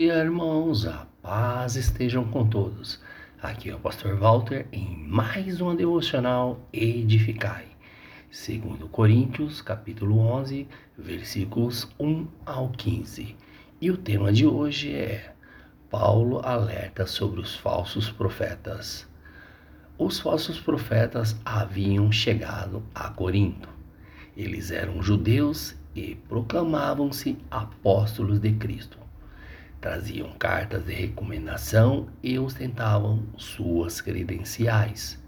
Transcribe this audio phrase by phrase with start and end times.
[0.00, 3.00] E irmãos, a paz estejam com todos.
[3.40, 7.66] Aqui é o pastor Walter em mais uma devocional Edificai.
[8.28, 10.66] Segundo Coríntios, capítulo 11,
[10.98, 13.36] versículos 1 ao 15.
[13.80, 15.32] E o tema de hoje é
[15.88, 19.06] Paulo alerta sobre os falsos profetas.
[19.96, 23.68] Os falsos profetas haviam chegado a Corinto.
[24.36, 29.03] Eles eram judeus e proclamavam-se apóstolos de Cristo
[29.84, 35.22] traziam cartas de recomendação e ostentavam suas credenciais.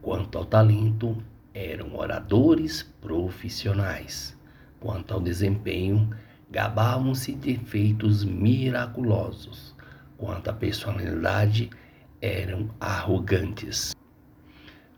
[0.00, 4.34] Quanto ao talento, eram oradores profissionais.
[4.80, 6.08] Quanto ao desempenho,
[6.50, 9.76] gabavam-se de feitos miraculosos.
[10.16, 11.68] Quanto à personalidade,
[12.18, 13.94] eram arrogantes.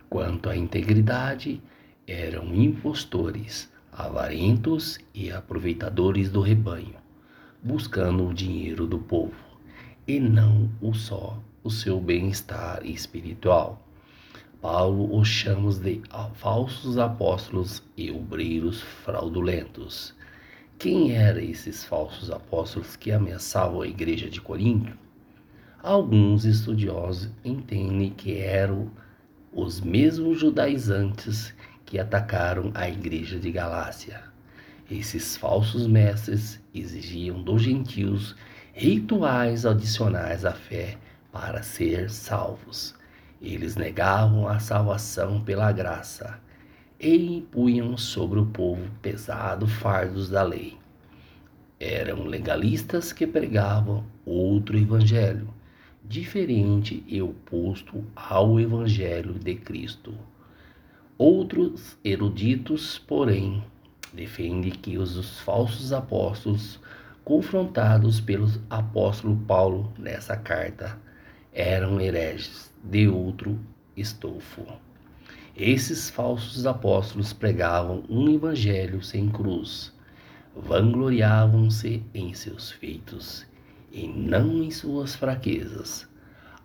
[0.08, 1.60] Quanto à integridade,
[2.06, 7.03] eram impostores, avarentos e aproveitadores do rebanho
[7.64, 9.32] buscando o dinheiro do povo
[10.06, 13.82] e não o só o seu bem-estar espiritual.
[14.60, 16.02] Paulo os chama de
[16.34, 20.14] falsos apóstolos e obreiros fraudulentos.
[20.78, 24.92] Quem eram esses falsos apóstolos que ameaçavam a igreja de Corinto?
[25.82, 28.90] Alguns estudiosos entendem que eram
[29.50, 31.54] os mesmos judaizantes
[31.86, 34.33] que atacaram a igreja de Galácia.
[34.96, 38.36] Esses falsos mestres exigiam dos gentios
[38.72, 40.96] rituais adicionais à fé
[41.32, 42.94] para ser salvos.
[43.42, 46.38] Eles negavam a salvação pela graça
[47.00, 50.78] e impunham sobre o povo pesado fardos da lei.
[51.80, 55.52] Eram legalistas que pregavam outro evangelho,
[56.04, 60.14] diferente e oposto ao evangelho de Cristo.
[61.18, 63.60] Outros eruditos, porém,
[64.14, 66.78] defende que os falsos apóstolos
[67.24, 70.96] confrontados pelo apóstolo Paulo nessa carta
[71.52, 73.58] eram hereges de outro
[73.96, 74.66] estofo.
[75.56, 79.92] Esses falsos apóstolos pregavam um evangelho sem cruz,
[80.54, 83.46] vangloriavam-se em seus feitos
[83.92, 86.08] e não em suas fraquezas.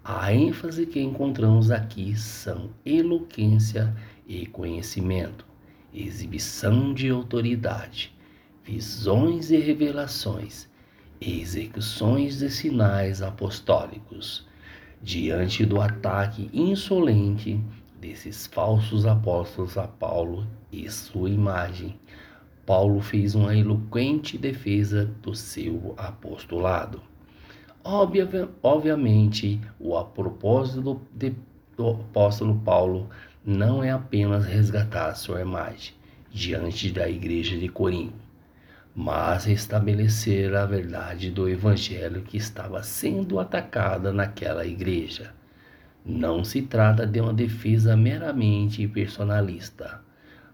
[0.04, 3.96] A ênfase que encontramos aqui são eloquência
[4.28, 5.49] e conhecimento
[5.94, 8.14] exibição de autoridade,
[8.64, 10.70] visões e revelações,
[11.20, 14.48] execuções de sinais apostólicos.
[15.02, 17.60] Diante do ataque insolente
[18.00, 21.98] desses falsos apóstolos a Paulo e sua imagem,
[22.66, 27.02] Paulo fez uma eloquente defesa do seu apostolado.
[27.84, 28.28] Obvia,
[28.62, 31.34] obviamente, o propósito do, de,
[31.76, 33.10] do apóstolo Paulo
[33.46, 35.94] não é apenas resgatar sua imagem
[36.30, 38.14] diante da igreja de Corinto,
[38.94, 45.34] mas estabelecer a verdade do evangelho que estava sendo atacada naquela igreja.
[46.06, 50.02] Não se trata de uma defesa meramente personalista,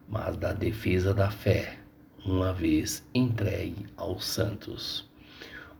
[0.07, 1.79] mas da defesa da fé,
[2.23, 5.09] uma vez entregue aos santos.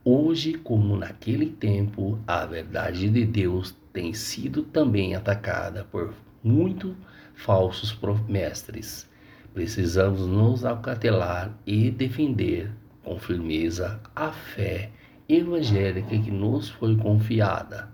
[0.04, 6.14] Hoje, como naquele tempo, a verdade de Deus tem sido também atacada por
[6.46, 6.96] muitos
[7.34, 7.98] falsos
[8.30, 9.10] mestres.
[9.52, 12.72] Precisamos nos acatelar e defender
[13.04, 14.92] com firmeza a fé
[15.28, 17.90] evangélica que nos foi confiada.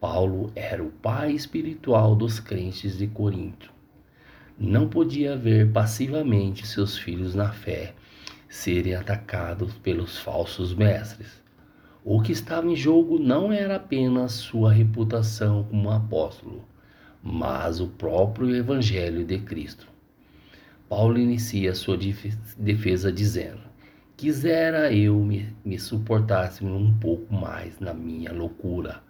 [0.00, 3.72] Paulo era o pai espiritual dos crentes de Corinto.
[4.56, 7.94] Não podia ver passivamente seus filhos na fé
[8.48, 11.42] serem atacados pelos falsos mestres.
[12.04, 16.64] O que estava em jogo não era apenas sua reputação como apóstolo,
[17.22, 19.86] mas o próprio Evangelho de Cristo.
[20.88, 21.96] Paulo inicia sua
[22.58, 23.60] defesa dizendo:
[24.16, 29.02] Quisera eu me, me suportasse um pouco mais na minha loucura.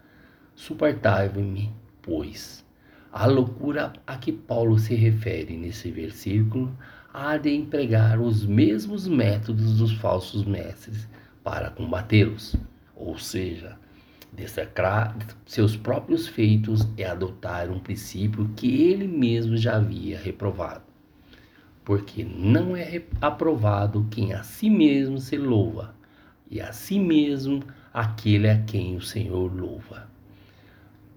[0.55, 1.73] Suportai-me,
[2.03, 2.65] pois.
[3.11, 6.73] A loucura a que Paulo se refere nesse versículo
[7.13, 11.09] há de empregar os mesmos métodos dos falsos mestres
[11.45, 12.57] para combatê-los,
[12.95, 13.77] ou seja,
[14.33, 15.15] Destacrar
[15.45, 20.85] seus próprios feitos é adotar um princípio que ele mesmo já havia reprovado.
[21.85, 25.95] Porque não é aprovado quem a si mesmo se louva,
[26.51, 27.63] e a si mesmo
[27.93, 30.09] aquele a quem o Senhor louva.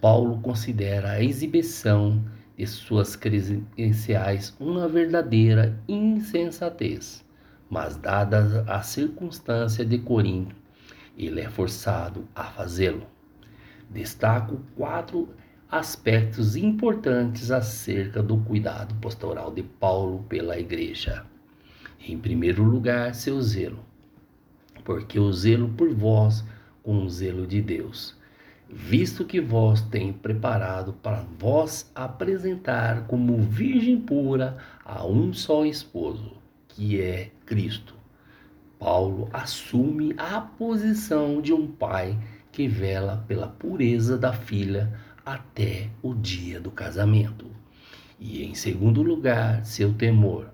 [0.01, 2.21] Paulo considera a exibição
[2.57, 7.23] de suas credenciais uma verdadeira insensatez,
[7.69, 10.55] mas dada a circunstância de Corinto,
[11.17, 13.05] ele é forçado a fazê-lo.
[13.89, 15.29] Destaco quatro
[15.69, 21.25] aspectos importantes acerca do cuidado pastoral de Paulo pela igreja.
[22.07, 23.79] Em primeiro lugar, seu zelo,
[24.83, 26.43] porque o zelo por vós
[26.83, 28.15] com o zelo de Deus,
[28.69, 36.33] visto que vós tem preparado para vós apresentar como virgem pura a um só esposo,
[36.67, 37.95] que é Cristo.
[38.79, 42.17] Paulo assume a posição de um pai
[42.51, 44.93] que vela pela pureza da filha
[45.25, 47.47] até o dia do casamento.
[48.19, 50.51] E em segundo lugar, seu temor.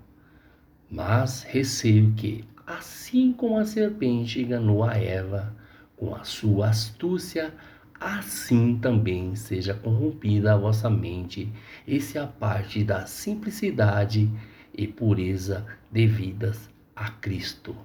[0.90, 5.54] Mas receio que, assim como a serpente enganou a Eva
[5.96, 7.54] com a sua astúcia,
[8.00, 11.52] assim também seja corrompida a vossa mente
[11.86, 14.28] e se aparte da simplicidade
[14.74, 17.76] e pureza devidas a Cristo.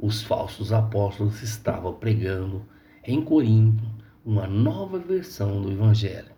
[0.00, 2.66] Os falsos apóstolos estavam pregando
[3.04, 3.84] em Corinto
[4.24, 6.32] uma nova versão do Evangelho.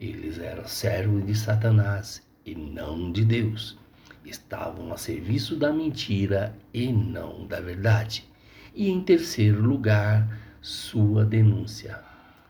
[0.00, 3.78] Eles eram servos de Satanás e não de Deus
[4.28, 8.24] estavam a serviço da mentira e não da verdade.
[8.74, 12.00] E em terceiro lugar, sua denúncia.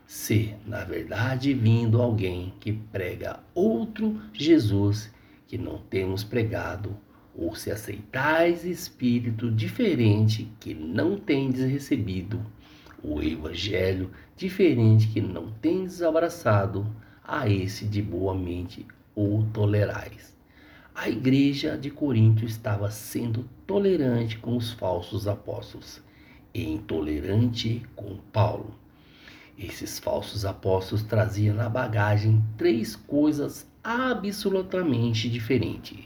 [0.05, 5.13] Se, na verdade, vindo alguém que prega outro Jesus
[5.45, 6.97] que não temos pregado,
[7.37, 12.41] ou se aceitais espírito diferente que não tendes recebido,
[13.03, 16.85] o evangelho diferente que não tendes abraçado,
[17.23, 18.85] a esse de boa mente
[19.15, 20.37] o tolerais
[20.99, 26.01] a igreja de Corinto estava sendo tolerante com os falsos apóstolos
[26.51, 28.73] e intolerante com Paulo.
[29.59, 35.99] Esses falsos apóstolos traziam na bagagem três coisas absolutamente diferentes.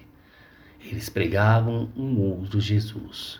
[0.83, 3.39] Eles pregavam um outro Jesus.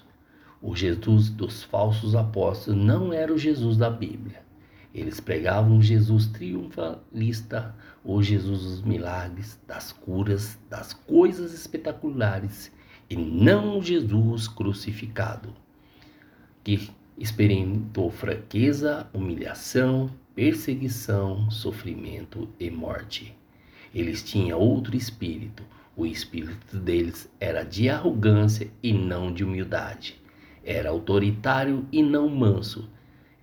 [0.62, 4.44] O Jesus dos falsos apóstolos não era o Jesus da Bíblia.
[4.94, 7.74] Eles pregavam Jesus triunfalista,
[8.04, 12.72] o Jesus dos milagres, das curas, das coisas espetaculares,
[13.10, 15.54] e não o Jesus crucificado,
[16.64, 23.36] que experimentou fraqueza, humilhação, perseguição, sofrimento e morte.
[23.94, 25.64] Eles tinham outro espírito.
[25.96, 30.22] O espírito deles era de arrogância e não de humildade.
[30.64, 32.90] Era autoritário e não manso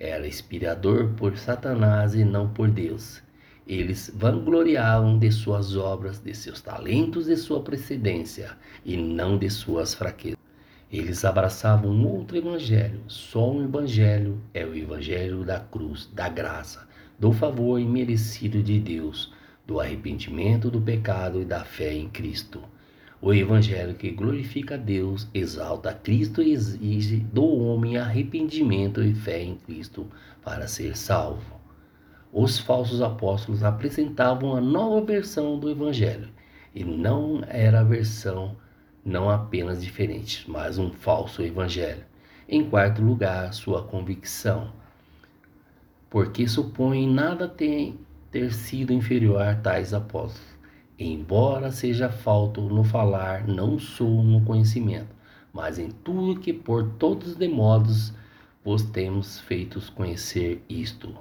[0.00, 3.20] era inspirador por Satanás e não por Deus.
[3.66, 9.94] Eles vangloriavam de suas obras, de seus talentos, de sua precedência, e não de suas
[9.94, 10.38] fraquezas.
[10.90, 13.02] Eles abraçavam um outro evangelho.
[13.08, 19.34] Só um evangelho é o evangelho da cruz, da graça, do favor imerecido de Deus,
[19.68, 22.62] do arrependimento do pecado e da fé em Cristo.
[23.20, 29.14] O evangelho que glorifica a Deus, exalta a Cristo e exige do homem arrependimento e
[29.14, 30.06] fé em Cristo
[30.42, 31.60] para ser salvo.
[32.32, 36.30] Os falsos apóstolos apresentavam a nova versão do evangelho
[36.74, 38.56] e não era a versão
[39.04, 42.04] não apenas diferente, mas um falso evangelho.
[42.48, 44.72] Em quarto lugar, sua convicção,
[46.08, 47.94] porque supõem nada ter,
[48.30, 50.58] ter sido inferior a tais apóstolos
[51.00, 55.14] Embora seja falto no falar, não sou no conhecimento,
[55.52, 58.12] mas em tudo que por todos os modos
[58.64, 61.14] vos temos feitos conhecer isto.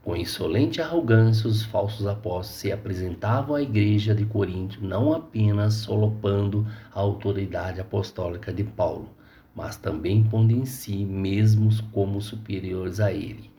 [0.00, 6.64] Com insolente arrogância, os falsos apóstolos se apresentavam à igreja de Corinto não apenas solopando
[6.94, 9.08] a autoridade apostólica de Paulo,
[9.56, 13.49] mas também pondo em si mesmos como superiores a ele.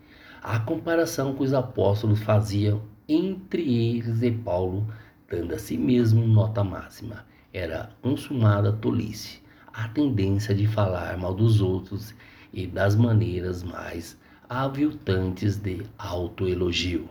[0.43, 4.87] A comparação que os apóstolos faziam entre eles e Paulo
[5.29, 7.23] dando a si mesmo nota máxima.
[7.53, 9.39] Era consumada tolice,
[9.71, 12.15] a tendência de falar mal dos outros
[12.51, 14.17] e das maneiras mais
[14.49, 17.07] aviltantes de autoelogio.